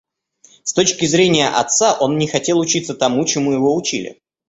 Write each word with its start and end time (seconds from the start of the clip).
С 0.63 0.73
точки 0.73 1.05
зрения 1.05 1.49
отца, 1.49 1.95
он 1.99 2.17
не 2.17 2.25
хотел 2.27 2.57
учиться 2.57 2.95
тому, 2.95 3.23
чему 3.23 3.51
его 3.53 3.75
учили. 3.75 4.19